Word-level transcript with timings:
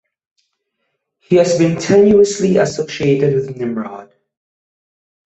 He 1.19 1.35
has 1.35 1.59
been 1.59 1.77
tenuously 1.77 2.59
associated 2.59 3.35
with 3.35 3.55
Nimrod. 3.55 4.11